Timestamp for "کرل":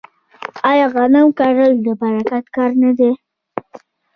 1.39-1.71